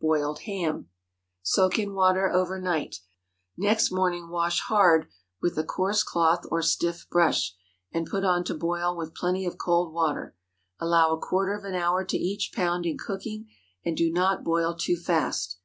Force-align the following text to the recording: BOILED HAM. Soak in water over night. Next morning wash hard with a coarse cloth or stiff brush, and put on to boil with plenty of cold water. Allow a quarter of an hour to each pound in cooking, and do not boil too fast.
BOILED 0.00 0.40
HAM. 0.40 0.88
Soak 1.44 1.78
in 1.78 1.94
water 1.94 2.28
over 2.28 2.60
night. 2.60 2.96
Next 3.56 3.92
morning 3.92 4.28
wash 4.28 4.58
hard 4.62 5.06
with 5.40 5.56
a 5.56 5.62
coarse 5.62 6.02
cloth 6.02 6.44
or 6.50 6.62
stiff 6.62 7.06
brush, 7.08 7.54
and 7.92 8.04
put 8.10 8.24
on 8.24 8.42
to 8.46 8.54
boil 8.58 8.96
with 8.96 9.14
plenty 9.14 9.46
of 9.46 9.58
cold 9.58 9.92
water. 9.92 10.34
Allow 10.80 11.12
a 11.12 11.20
quarter 11.20 11.54
of 11.56 11.62
an 11.64 11.76
hour 11.76 12.04
to 12.04 12.18
each 12.18 12.50
pound 12.52 12.86
in 12.86 12.98
cooking, 12.98 13.50
and 13.84 13.96
do 13.96 14.10
not 14.12 14.42
boil 14.42 14.74
too 14.74 14.96
fast. 14.96 15.58